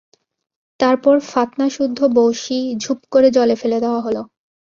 [0.79, 4.17] তারপর ফাতনা-সুদ্ধ বঁড়শি, ঝুপ করে জলে ফেলে দেওয়া হল।